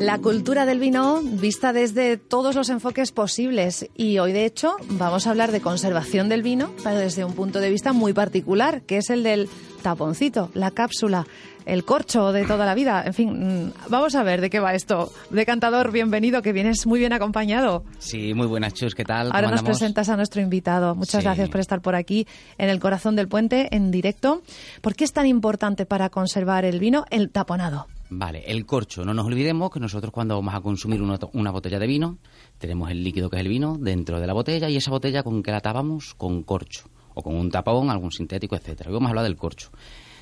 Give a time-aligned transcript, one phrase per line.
[0.00, 5.26] La cultura del vino vista desde todos los enfoques posibles y hoy de hecho vamos
[5.26, 8.98] a hablar de conservación del vino, pero desde un punto de vista muy particular, que
[8.98, 9.48] es el del
[9.82, 11.26] taponcito, la cápsula,
[11.66, 13.02] el corcho de toda la vida.
[13.04, 15.12] En fin, mm, vamos a ver de qué va esto.
[15.30, 17.84] Decantador, bienvenido, que vienes muy bien acompañado.
[17.98, 19.26] Sí, muy buenas, Chus, ¿qué tal?
[19.26, 19.78] Ahora ¿Cómo nos andamos?
[19.78, 20.94] presentas a nuestro invitado.
[20.94, 21.24] Muchas Sí.
[21.24, 24.42] gracias por estar por aquí en el corazón del puente en directo.
[24.80, 27.88] ¿Por qué es tan importante para conservar el vino el taponado?
[28.10, 29.04] Vale, el corcho.
[29.04, 32.18] No nos olvidemos que nosotros cuando vamos a consumir una, una botella de vino,
[32.56, 35.42] tenemos el líquido que es el vino dentro de la botella y esa botella con
[35.42, 38.88] que la tapamos con corcho o con un tapón, algún sintético, etcétera.
[38.88, 39.70] Hoy vamos a hablar del corcho.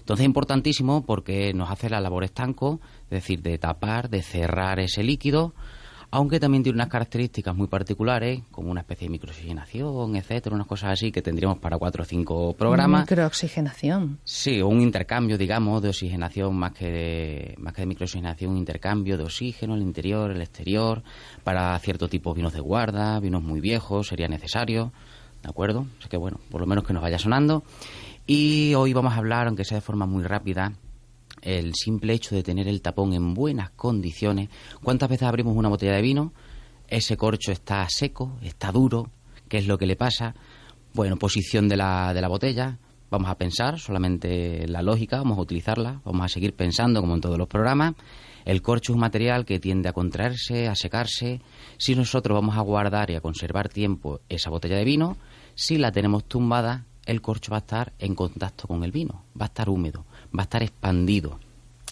[0.00, 4.78] Entonces es importantísimo porque nos hace la labor estanco, es decir, de tapar, de cerrar
[4.78, 5.54] ese líquido,
[6.16, 10.92] aunque también tiene unas características muy particulares, como una especie de microoxigenación, etcétera, unas cosas
[10.92, 13.02] así que tendríamos para cuatro o cinco programas.
[13.02, 14.18] Microoxigenación.
[14.24, 18.56] Sí, o un intercambio, digamos, de oxigenación más que de, más que de microoxigenación, un
[18.56, 21.02] intercambio de oxígeno, el interior, el exterior,
[21.44, 24.94] para cierto tipo de vinos de guarda, vinos muy viejos, sería necesario,
[25.42, 25.86] ¿de acuerdo?
[25.98, 27.62] Así que bueno, por lo menos que nos vaya sonando.
[28.26, 30.72] Y hoy vamos a hablar, aunque sea de forma muy rápida,
[31.46, 34.48] el simple hecho de tener el tapón en buenas condiciones.
[34.82, 36.32] ¿Cuántas veces abrimos una botella de vino?
[36.88, 39.10] Ese corcho está seco, está duro.
[39.48, 40.34] ¿Qué es lo que le pasa?
[40.92, 42.78] Bueno, posición de la, de la botella.
[43.10, 47.20] Vamos a pensar solamente la lógica, vamos a utilizarla, vamos a seguir pensando como en
[47.20, 47.94] todos los programas.
[48.44, 51.40] El corcho es un material que tiende a contraerse, a secarse.
[51.78, 55.16] Si nosotros vamos a guardar y a conservar tiempo esa botella de vino,
[55.54, 59.46] si la tenemos tumbada, el corcho va a estar en contacto con el vino, va
[59.46, 60.04] a estar húmedo,
[60.36, 61.38] va a estar expandido.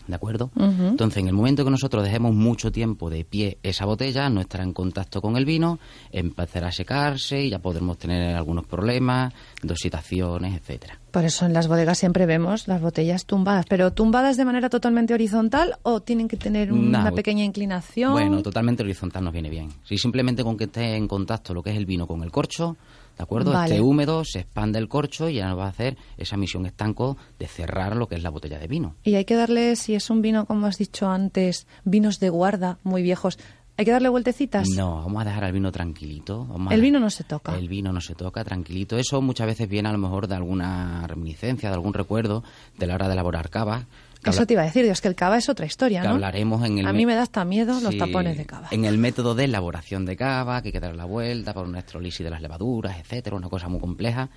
[0.07, 0.51] ¿De acuerdo?
[0.55, 4.63] Entonces, en el momento que nosotros dejemos mucho tiempo de pie esa botella, no estará
[4.63, 5.79] en contacto con el vino,
[6.13, 10.99] empezará a secarse y ya podremos tener algunos problemas, dosificaciones, etcétera.
[11.11, 15.15] Por eso en las bodegas siempre vemos las botellas tumbadas, pero tumbadas de manera totalmente
[15.15, 17.15] horizontal o tienen que tener una No.
[17.15, 18.13] pequeña inclinación.
[18.13, 19.71] Bueno, totalmente horizontal nos viene bien.
[19.85, 22.77] Si simplemente con que esté en contacto lo que es el vino con el corcho,
[23.17, 23.53] ¿de acuerdo?
[23.53, 23.75] Vale.
[23.75, 27.17] Esté húmedo, se expande el corcho y ya nos va a hacer esa misión estanco
[27.39, 28.97] de cerrar lo que es la botella de vino.
[29.03, 32.79] Y hay que darle, si es un vino, como has dicho antes, vinos de guarda
[32.83, 33.39] muy viejos,
[33.77, 34.69] hay que darle vueltecitas.
[34.77, 36.47] No, vamos a dejar al vino tranquilito.
[36.47, 37.57] vamos El vino no se toca.
[37.57, 38.97] El vino no se toca, tranquilito.
[38.97, 42.45] Eso muchas veces viene a lo mejor de alguna reminiscencia, de algún recuerdo
[42.79, 43.87] de la hora de elaborar cava.
[44.23, 46.15] Eso habla- te iba a decir, Dios, que el cava es otra historia, que ¿no?
[46.15, 48.69] hablaremos en el A mí me da hasta miedo los tapones de cava.
[48.71, 51.79] En el método de elaboración de cava, que hay que dar la vuelta por una
[51.79, 54.31] electrolisis de las levaduras, etcétera, una cosa muy compleja.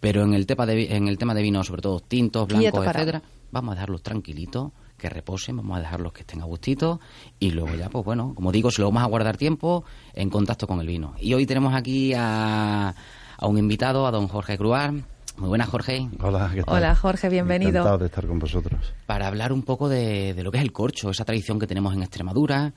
[0.00, 3.22] Pero en el tema de, en el tema de vinos, sobre todo tintos, blancos, etcétera,
[3.52, 7.00] vamos a dejarlos tranquilitos, que reposen, vamos a dejarlos que estén a gustito
[7.38, 9.84] y luego ya, pues bueno, como digo, se lo vamos a guardar tiempo
[10.14, 11.14] en contacto con el vino.
[11.18, 12.94] Y hoy tenemos aquí a,
[13.36, 14.92] a un invitado, a don Jorge Cruar.
[15.36, 16.06] Muy buenas, Jorge.
[16.20, 16.74] Hola, ¿qué tal?
[16.74, 17.70] Hola, Jorge, bienvenido.
[17.70, 18.92] Encantado de estar con vosotros.
[19.06, 21.94] para hablar un poco de, de lo que es el corcho, esa tradición que tenemos
[21.94, 22.74] en Extremadura.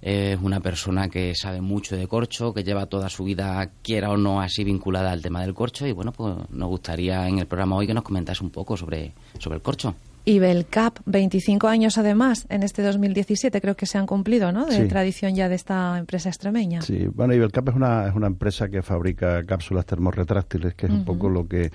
[0.00, 4.16] Es una persona que sabe mucho de corcho, que lleva toda su vida, quiera o
[4.16, 5.86] no, así vinculada al tema del corcho.
[5.86, 9.12] Y bueno, pues nos gustaría en el programa hoy que nos comentase un poco sobre,
[9.38, 9.94] sobre el corcho.
[10.28, 14.66] Y Belcap, 25 años además, en este 2017 creo que se han cumplido, ¿no?
[14.66, 14.88] De Sí.
[14.88, 16.82] tradición ya de esta empresa extremeña.
[16.82, 21.04] Sí, bueno, Ibercap es una, es una empresa que fabrica cápsulas termorretráctiles, que es un
[21.04, 21.70] poco lo que,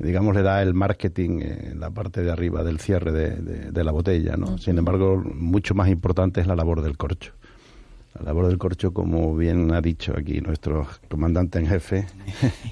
[0.00, 3.84] digamos, le da el marketing en la parte de arriba del cierre de, de- de
[3.84, 4.58] la botella, ¿no?
[4.58, 7.34] Sin embargo, mucho más importante es la labor del corcho.
[8.14, 12.06] La labor del corcho, como bien ha dicho aquí nuestro comandante en jefe,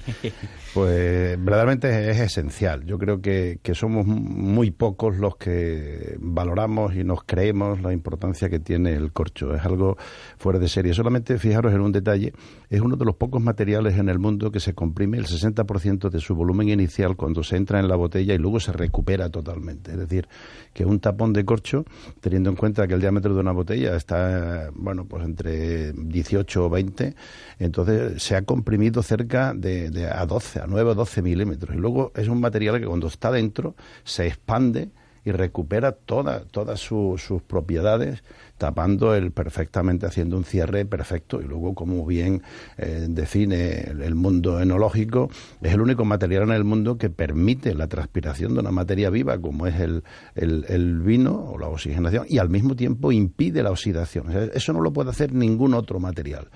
[0.73, 2.85] pues verdaderamente es esencial.
[2.85, 8.49] Yo creo que, que somos muy pocos los que valoramos y nos creemos la importancia
[8.49, 9.55] que tiene el corcho.
[9.55, 9.97] Es algo
[10.37, 10.93] fuera de serie.
[10.93, 12.33] Solamente fijaros en un detalle,
[12.69, 16.19] es uno de los pocos materiales en el mundo que se comprime el 60% de
[16.19, 19.91] su volumen inicial cuando se entra en la botella y luego se recupera totalmente.
[19.91, 20.27] Es decir,
[20.73, 21.83] que un tapón de corcho,
[22.19, 26.69] teniendo en cuenta que el diámetro de una botella está, bueno, pues entre 18 o
[26.69, 27.15] 20,
[27.59, 31.75] entonces se ha comprimido cerca de, de a 12, a 9 o 12 milímetros.
[31.75, 34.89] Y luego es un material que cuando está dentro se expande
[35.23, 38.23] y recupera toda, todas sus propiedades
[38.57, 41.41] tapando el perfectamente, haciendo un cierre perfecto.
[41.41, 42.43] Y luego, como bien
[42.77, 45.31] eh, define el, mundo enológico,
[45.61, 49.39] es el único material en el mundo que permite la transpiración de una materia viva,
[49.39, 50.03] como es el,
[50.35, 54.31] el, vino o la oxigenación, y al mismo tiempo impide la oxidación.
[54.53, 56.49] eso no lo puede hacer ningún otro material.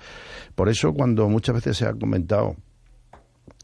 [0.54, 2.54] Por eso, cuando muchas veces se ha comentado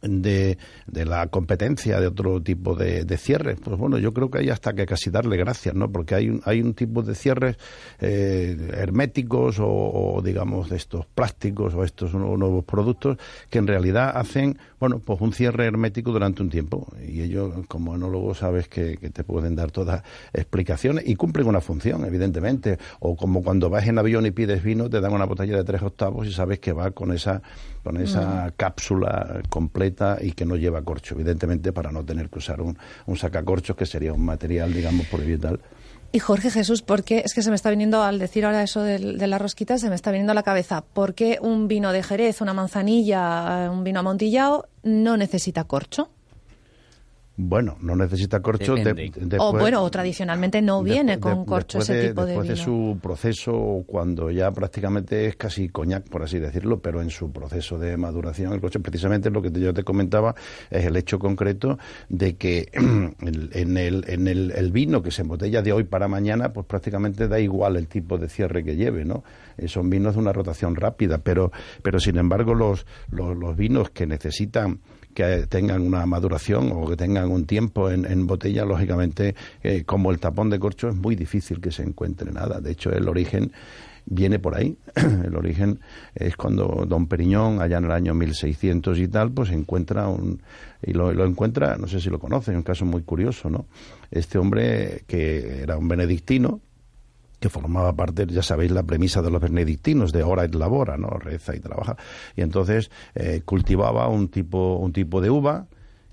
[0.03, 3.59] de, de, la competencia de otro tipo de, de, cierres.
[3.63, 5.91] Pues bueno, yo creo que hay hasta que casi darle gracias, ¿no?
[5.91, 7.57] Porque hay un, hay un tipo de cierres
[8.01, 13.17] eh, herméticos o, digamos, de estos plásticos o estos nuevos productos
[13.49, 16.93] que en realidad hacen, bueno, pues un cierre hermético durante un tiempo.
[17.07, 20.03] Y ellos, como enólogos, sabes que, que te pueden dar todas
[20.33, 22.79] explicaciones y cumplen una función, evidentemente.
[22.99, 25.83] O como cuando vas en avión y pides vino, te dan una botella de tres
[25.83, 27.41] octavos y sabes que va con esa,
[27.85, 28.53] con esa mm.
[28.57, 33.17] cápsula completa y que no lleva corcho, evidentemente para no tener que usar un, un
[33.17, 35.61] sacacorchos que sería un material, digamos, por tal.
[36.15, 37.23] Y Jorge Jesús, ¿por qué?
[37.25, 39.89] Es que se me está viniendo, al decir ahora eso de, de la rosquita, se
[39.89, 40.83] me está viniendo a la cabeza.
[40.83, 46.11] ¿Por qué un vino de Jerez, una manzanilla, un vino amontillado no necesita corcho?
[47.37, 48.75] Bueno, no necesita corcho.
[49.39, 53.85] o bueno, o tradicionalmente no viene con corcho ese tipo de Después de su proceso,
[53.87, 58.53] cuando ya prácticamente es casi coñac, por así decirlo, pero en su proceso de maduración,
[58.53, 60.35] el corcho, precisamente lo que yo te comentaba,
[60.71, 61.79] es el hecho concreto
[62.11, 66.67] de que en, el, en el, vino que se embotella de hoy para mañana, pues
[66.67, 69.25] prácticamente da igual el tipo de cierre que lleve, ¿no?
[69.57, 71.51] Eh, son vinos de una rotación rápida, pero,
[71.83, 74.81] pero sin embargo los, los vinos que necesitan
[75.15, 80.19] que tengan una maduración o que tengan un tiempo en, botella, lógicamente, eh, como el
[80.19, 82.61] tapón de corcho, es muy difícil que se encuentre nada.
[82.61, 83.53] De hecho, el origen
[84.07, 84.77] viene por ahí.
[85.25, 85.81] el origen
[86.15, 90.43] es cuando Don Periñón, allá en el año 1600 y tal, pues encuentra un.
[90.83, 93.67] Y lo, lo encuentra, no sé si lo conocen, un caso muy curioso, ¿no?
[94.11, 96.61] Este hombre que era un benedictino,
[97.43, 101.09] que formaba parte, ya sabéis, la premisa de los benedictinos, de ora et labora, ¿no?
[101.09, 101.97] Reza y trabaja.
[102.37, 105.67] Y entonces eh, cultivaba un tipo, un tipo de uva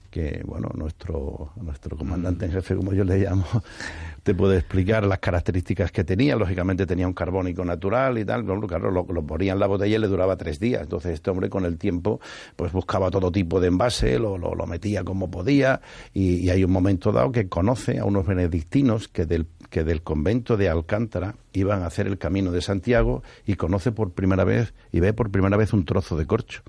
[0.09, 3.45] que, bueno, nuestro, nuestro comandante en jefe, como yo le llamo,
[4.23, 6.35] te puede explicar las características que tenía.
[6.35, 8.45] Lógicamente tenía un carbónico natural y tal.
[8.45, 10.81] Claro, lo, lo ponía en la botella y le duraba tres días.
[10.81, 12.19] Entonces este hombre con el tiempo
[12.56, 15.81] pues buscaba todo tipo de envase, lo, lo, metía como podía
[16.13, 20.01] y, y hay un momento dado que conoce a unos benedictinos que del que del
[20.01, 24.73] convento de Alcántara iban a hacer el camino de Santiago y conoce por primera vez
[24.91, 26.61] y ve por primera vez un trozo de corcho.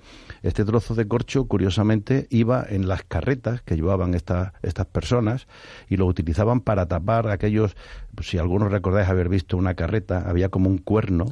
[0.42, 5.46] Este trozo de corcho, curiosamente, iba en las carretas que llevaban estas estas personas
[5.88, 7.76] y lo utilizaban para tapar aquellos,
[8.14, 11.26] pues, si algunos recordáis haber visto una carreta, había como un cuerno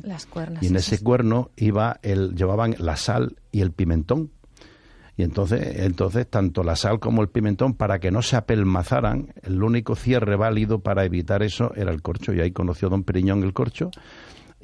[0.61, 4.31] y en ese cuerno iba el, llevaban la sal y el pimentón
[5.19, 9.61] y entonces, entonces, tanto la sal como el pimentón, para que no se apelmazaran, el
[9.61, 12.33] único cierre válido para evitar eso era el corcho.
[12.33, 13.91] Y ahí conoció don Periñón el corcho.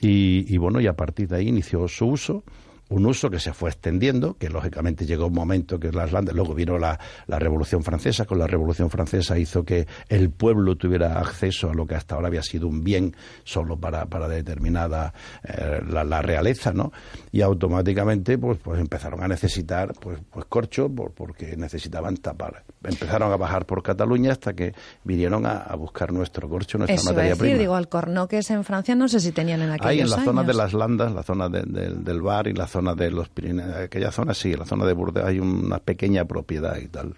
[0.01, 2.45] Y, y bueno, y a partir de ahí inició su uso
[2.91, 6.55] un uso que se fue extendiendo, que lógicamente llegó un momento que las landas, luego
[6.55, 11.71] vino la, la, Revolución Francesa, con la Revolución Francesa hizo que el pueblo tuviera acceso
[11.71, 16.23] a lo que hasta ahora había sido un bien solo para, para determinada eh, la,
[16.23, 16.93] realeza, ¿no?
[17.33, 22.65] Y automáticamente pues, pues empezaron a necesitar pues, pues corcho porque necesitaban tapar.
[22.83, 27.31] Empezaron a bajar por Cataluña hasta que vinieron a, buscar nuestro corcho, nuestra Eso materia
[27.31, 27.59] decir, prima.
[27.59, 30.25] digo, Alcornoques en Francia no sé si tenían en aquellos Ahí en la años.
[30.25, 34.11] zona de las landas, la zona del bar y la zona de los Pirineos, aquella
[34.11, 37.15] zona sí, en la zona de Burdeos hay una pequeña propiedad y tal.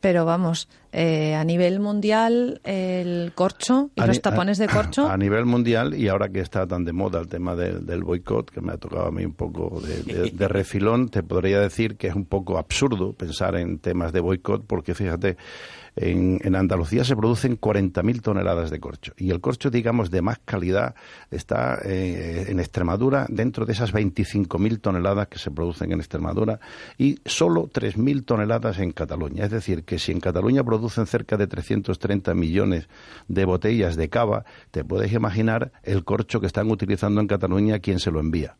[0.00, 5.06] Pero vamos, eh, a nivel mundial, el corcho y los tapones de corcho.
[5.10, 8.62] A nivel mundial, y ahora que está tan de moda el tema del boicot, que
[8.62, 12.14] me ha tocado a mí un poco de, de, refilón, te podría decir que es
[12.14, 15.36] un poco absurdo pensar en temas de boicot, porque fíjate,
[15.96, 20.94] en, Andalucía se producen 40.000 toneladas de corcho y el corcho, digamos, de más calidad
[21.30, 26.60] está eh, en Extremadura dentro de esas 25.000 toneladas que se producen en Extremadura
[26.98, 29.44] y solo 3.000 toneladas en Cataluña.
[29.44, 32.88] Es decir, que si en Cataluña producen cerca de 330 millones
[33.28, 37.98] de botellas de cava, te puedes imaginar el corcho que están utilizando en Cataluña, quién
[37.98, 38.56] se lo envía.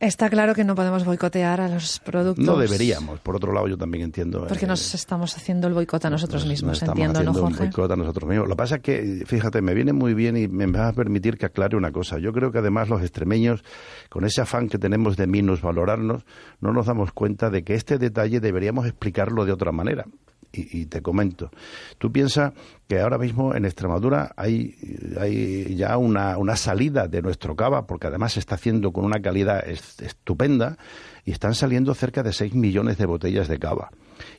[0.00, 2.44] Está claro que no podemos boicotear a los productos.
[2.44, 3.20] No deberíamos.
[3.20, 4.46] Por otro lado, yo también entiendo.
[4.46, 7.62] Porque nos eh, estamos haciendo el boicot a nosotros mismos, nos entiendo, ¿no, Jorge?
[7.62, 8.48] Un boicot a nosotros mismos.
[8.48, 11.38] Lo que pasa es que, fíjate, me viene muy bien y me va a permitir
[11.38, 12.18] que aclare una cosa.
[12.18, 13.62] Yo creo que además los extremeños,
[14.10, 15.26] con ese afán que tenemos de
[15.62, 16.24] valorarnos,
[16.60, 20.06] no nos damos cuenta de que este detalle deberíamos explicarlo de otra manera
[20.54, 21.50] y, te comento.
[21.98, 22.52] Tú piensas
[22.86, 24.74] que ahora mismo en Extremadura hay,
[25.18, 29.20] hay ya una, una, salida de nuestro cava, porque además se está haciendo con una
[29.20, 30.78] calidad estupenda,
[31.24, 33.90] y están saliendo cerca de 6 millones de botellas de cava.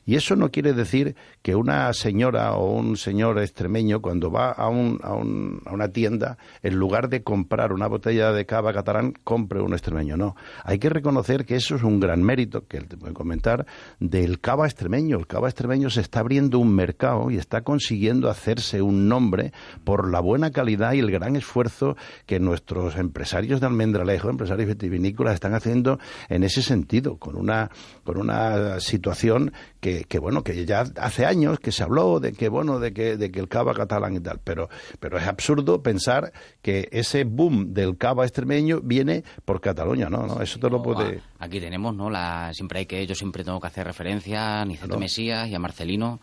[0.04, 4.68] Y eso no quiere decir que una señora o un señor extremeño, cuando va a,
[4.68, 9.14] un, a, un, a una tienda, en lugar de comprar una botella de cava catalán,
[9.24, 10.16] compre un extremeño.
[10.16, 10.36] No.
[10.64, 13.66] Hay que reconocer que eso es un gran mérito, que te voy a comentar,
[14.00, 15.18] del cava extremeño.
[15.18, 19.52] El cava extremeño se está abriendo un mercado y está consiguiendo hacerse un nombre
[19.84, 25.34] por la buena calidad y el gran esfuerzo que nuestros empresarios de almendralejo, empresarios vitivinícolas,
[25.34, 27.70] están haciendo en ese sentido, con una,
[28.04, 29.52] con una situación
[29.86, 33.16] que, que, bueno, que ya hace años que se habló de que, bueno, de que,
[33.16, 37.72] de que el cava catalán y tal, pero, pero es absurdo pensar que ese boom
[37.72, 40.26] del cava extremeño viene por Cataluña, ¿no?
[40.26, 40.42] ¿no?
[40.42, 41.22] Eso te lo puede...
[41.38, 42.10] Aquí tenemos, ¿no?
[42.10, 45.60] La, siempre hay que, yo siempre tengo que hacer referencia a Niceto Mesías y a
[45.60, 46.18] Marcelino,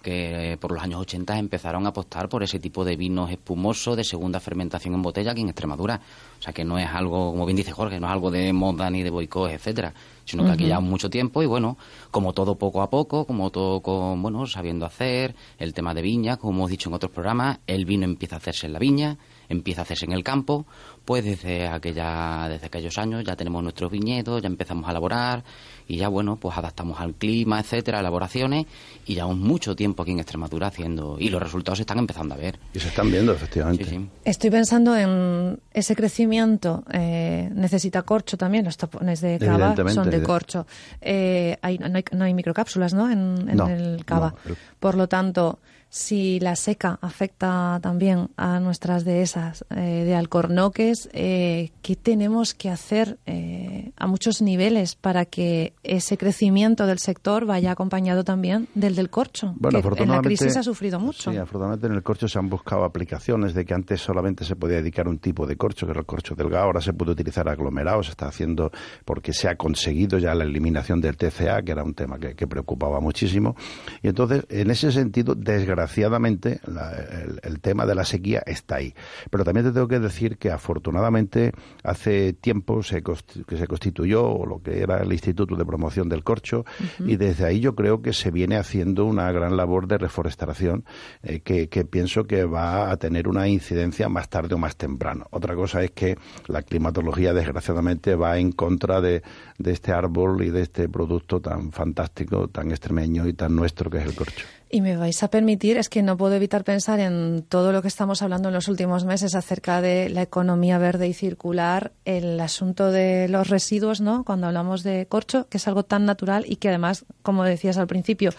[0.00, 4.04] que por los años 80 empezaron a apostar por ese tipo de vinos espumosos de
[4.04, 6.00] segunda fermentación en botella aquí en Extremadura.
[6.38, 8.88] O sea que no es algo, como bien dice Jorge, no es algo de moda
[8.90, 9.92] ni de boicot, etcétera,
[10.24, 11.76] sino que aquí ya mucho tiempo y bueno,
[12.10, 16.36] como todo poco a poco, como todo con, bueno, sabiendo hacer, el tema de viña,
[16.36, 19.18] como hemos dicho en otros programas, el vino empieza a hacerse en la viña,
[19.48, 20.66] empieza a hacerse en el campo,
[21.04, 25.42] pues desde aquella desde aquellos años ya tenemos nuestros viñedos, ya empezamos a elaborar
[25.86, 28.66] y ya bueno, pues adaptamos al clima, etcétera, elaboraciones
[29.06, 32.38] y llevamos mucho tiempo aquí en Extremadura haciendo y los resultados se están empezando a
[32.38, 32.58] ver.
[32.74, 33.84] Y se están viendo efectivamente.
[33.84, 34.08] Sí, sí.
[34.24, 36.84] Estoy pensando en ese crecimiento.
[36.92, 38.64] eh, necesita corcho también.
[38.64, 40.66] Los tapones de cava Evidentemente, son de de- corcho.
[41.00, 43.10] Eh, hay- no, hay, no hay microcápsulas, ¿no?
[43.10, 44.34] En, en No, el cava.
[44.44, 45.58] no, el- Por lo tanto,
[45.90, 49.37] si la seca afecta también a nuestras dehesas
[49.70, 56.16] eh, de alcornoques, eh, ¿qué tenemos que hacer eh, a muchos niveles para que ese
[56.16, 59.54] crecimiento del sector vaya acompañado también del del corcho?
[59.96, 61.30] que en la crisis ha sufrido mucho.
[61.30, 64.76] Sí, afortunadamente en el corcho se han buscado aplicaciones de que antes solamente se podía
[64.78, 68.02] dedicar un tipo de corcho, que era el corcho delgado, ahora se puede utilizar aglomerado,
[68.02, 68.70] se está haciendo
[69.04, 72.46] porque se ha conseguido ya la eliminación del TCA, que era un tema que, que
[72.46, 73.56] preocupaba muchísimo.
[74.02, 78.94] Y entonces, en ese sentido, desgraciadamente, la- el, el tema de la sequía está ahí.
[79.30, 84.62] Pero también te tengo que decir que afortunadamente hace tiempo se, que se constituyó lo
[84.62, 86.64] que era el Instituto de Promoción del Corcho
[86.98, 90.84] y desde ahí yo creo que se viene haciendo una gran labor de reforestación
[91.22, 95.26] eh, que, que pienso que va a tener una incidencia más tarde o más temprano.
[95.30, 96.16] Otra cosa es que
[96.46, 99.22] la climatología desgraciadamente va en contra de,
[99.58, 103.98] de este árbol y de este producto tan fantástico, tan extremeño y tan nuestro que
[103.98, 104.46] es el corcho.
[104.70, 107.88] Y me vais a permitir, es que no puedo evitar pensar en todo lo que
[107.88, 112.90] estamos hablando en los últimos meses acerca de la economía verde y circular, el asunto
[112.90, 114.24] de los residuos, ¿no?
[114.24, 117.86] Cuando hablamos de corcho, que es algo tan natural y que además, como decías al
[117.86, 118.30] principio,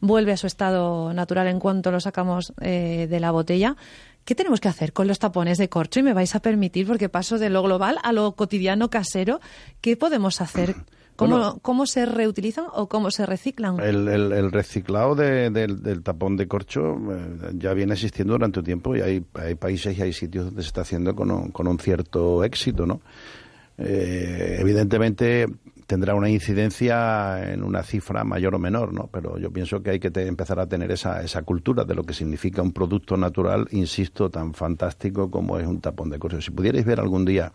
[0.00, 3.76] vuelve a su estado natural en cuanto lo sacamos eh, de la botella.
[4.24, 6.00] ¿Qué tenemos que hacer con los tapones de corcho?
[6.00, 9.40] Y me vais a permitir, porque paso de lo global a lo cotidiano casero,
[9.80, 10.74] ¿qué podemos hacer?
[11.16, 11.58] ¿Cómo, Bueno.
[11.62, 13.80] cómo se reutilizan o cómo se reciclan?
[13.80, 18.58] El, el- el reciclado de- del, del tapón de corcho eh, ya viene existiendo durante
[18.60, 21.50] un tiempo y hay, hay países y hay sitios donde se está haciendo con un,
[21.50, 23.00] con un cierto éxito, ¿no?
[23.78, 25.46] Eh, evidentemente
[25.86, 29.08] tendrá una incidencia en una cifra mayor o menor, ¿no?
[29.12, 32.02] Pero yo pienso que hay que te- empezar a tener esa, esa cultura de lo
[32.04, 36.40] que significa un producto natural, insisto, tan fantástico como es un tapón de corcho.
[36.40, 37.52] Si pudierais ver algún día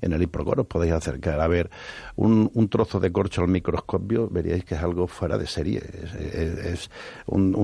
[0.00, 1.70] en el Hiprocor podéis acercar a ver
[2.16, 5.82] un, un trozo de corcho al microscopio, veríais que es algo fuera de serie.
[6.32, 6.90] Es,
[7.26, 7.54] un-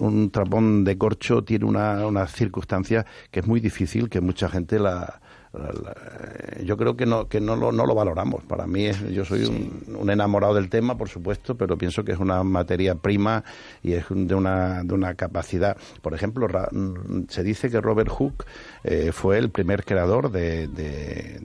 [0.00, 4.78] un trapón de corcho tiene una, una circunstancia que es muy difícil, que mucha gente
[4.78, 5.20] la...
[6.62, 8.42] yo creo que no que no lo, no lo valoramos.
[8.44, 12.12] Para mí, es, yo soy un, un enamorado del tema, por supuesto, pero pienso que
[12.12, 13.44] es una materia prima
[13.82, 15.76] y es de una, de una capacidad.
[16.02, 16.68] Por ejemplo, ra-
[17.28, 18.44] se dice que Robert Hooke
[18.84, 21.40] eh, fue el primer creador de- de,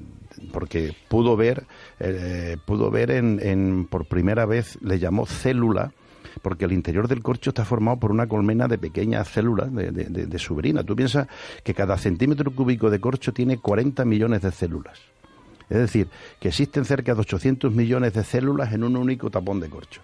[0.54, 1.66] porque pudo ver
[2.00, 5.92] eh, pudo ver en, en- por primera vez le llamó célula
[6.42, 10.84] porque el interior del corcho está formado por una colmena de pequeñas células de, suberina.
[10.84, 11.28] Tú piensas
[11.64, 15.00] que cada centímetro cúbico de corcho tiene 40 millones de células.
[15.70, 16.08] Es decir,
[16.40, 20.02] que existen cerca de 800 millones de células en un único tapón de corcho.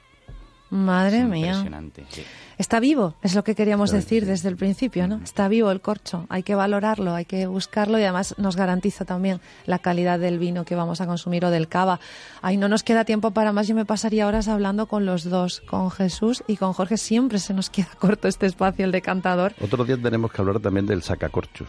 [0.69, 1.47] Madre mía.
[1.47, 2.05] Impresionante.
[2.09, 2.23] sí.
[2.57, 4.29] Está vivo, es lo que queríamos decir sí.
[4.29, 5.19] desde el principio, ¿no?
[5.23, 9.41] Está vivo el corcho, hay que valorarlo, hay que buscarlo y además nos garantiza también
[9.65, 11.99] la calidad del vino que vamos a consumir o del cava.
[12.41, 15.61] Ay, no nos queda tiempo para más, yo me pasaría horas hablando con los dos,
[15.61, 19.53] con Jesús y con Jorge, siempre se nos queda corto este espacio, el decantador.
[19.59, 21.67] Otro día tenemos que hablar también del sacacorchos.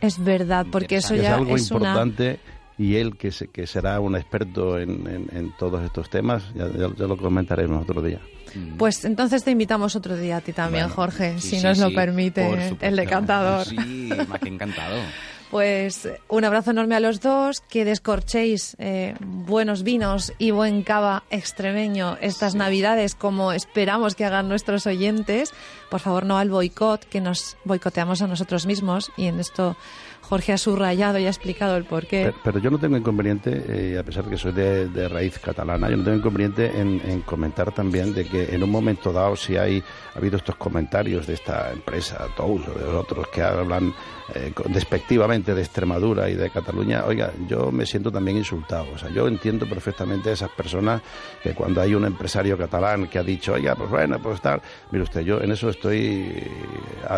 [0.00, 1.94] Es verdad, porque eso que es ya algo es una...
[2.78, 6.68] y él que, se- que será un experto en, en- en todos estos temas, ya,
[6.68, 8.20] ya- ya lo comentaremos otro día.
[8.78, 11.78] Pues entonces te invitamos otro día a ti también, Bueno, Jorge, sí, si sí, nos
[11.78, 13.66] lo sí, permite por el decantador.
[13.66, 14.96] Sí, más que encantado.
[15.50, 21.22] Pues un abrazo enorme a los dos, que descorchéis eh, buenos vinos y buen cava
[21.30, 25.52] extremeño estas navidades como esperamos que hagan nuestros oyentes.
[25.90, 29.76] Por favor, no al boicot, que nos boicoteamos a nosotros mismos y en esto
[30.28, 32.32] Jorge ha subrayado y ha explicado el porqué.
[32.42, 35.90] Pero, yo no tengo inconveniente, eh, a pesar de que soy de, de raíz catalana,
[35.90, 39.56] yo no tengo inconveniente en, en comentar también de que en un momento dado, si
[39.56, 39.82] hay
[40.14, 43.92] ha habido estos comentarios de esta empresa, Tous o de otros que hablan
[44.34, 48.86] eh, despectivamente de Extremadura y de Cataluña, oiga, yo me siento también insultado.
[48.94, 51.02] O sea, yo entiendo perfectamente a esas personas
[51.42, 54.62] que cuando hay un empresario catalán que ha dicho, oiga, pues bueno, pues tal.
[54.90, 56.50] Mire usted, yo en eso estoy, eh,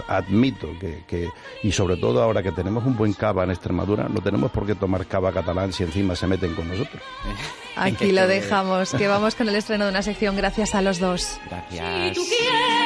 [0.09, 1.29] admito que, que,
[1.63, 4.75] y sobre todo ahora que tenemos un buen cava en Extremadura, no tenemos por qué
[4.75, 7.03] tomar cava catalán si encima se meten con nosotros.
[7.76, 11.38] Aquí lo dejamos, que vamos con el estreno de una sección gracias a los dos.
[11.50, 12.09] Gracias.
[12.09, 12.86] Si tú quieres